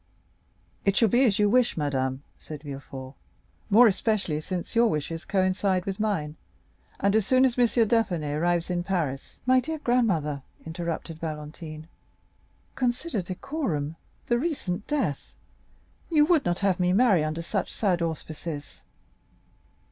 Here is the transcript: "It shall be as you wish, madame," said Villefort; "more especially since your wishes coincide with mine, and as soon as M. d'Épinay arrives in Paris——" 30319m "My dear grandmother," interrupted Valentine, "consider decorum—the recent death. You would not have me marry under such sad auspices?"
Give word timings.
"It 0.83 0.95
shall 0.95 1.09
be 1.09 1.25
as 1.25 1.37
you 1.37 1.47
wish, 1.47 1.77
madame," 1.77 2.23
said 2.39 2.63
Villefort; 2.63 3.13
"more 3.69 3.85
especially 3.85 4.41
since 4.41 4.75
your 4.75 4.87
wishes 4.87 5.25
coincide 5.25 5.85
with 5.85 5.99
mine, 5.99 6.37
and 6.99 7.15
as 7.15 7.27
soon 7.27 7.45
as 7.45 7.55
M. 7.55 7.67
d'Épinay 7.67 8.33
arrives 8.35 8.71
in 8.71 8.81
Paris——" 8.83 9.37
30319m 9.47 9.47
"My 9.47 9.59
dear 9.59 9.77
grandmother," 9.77 10.41
interrupted 10.65 11.19
Valentine, 11.19 11.87
"consider 12.73 13.21
decorum—the 13.21 14.39
recent 14.39 14.87
death. 14.87 15.33
You 16.09 16.25
would 16.25 16.45
not 16.45 16.57
have 16.65 16.79
me 16.79 16.93
marry 16.93 17.23
under 17.23 17.43
such 17.43 17.71
sad 17.71 18.01
auspices?" 18.01 18.81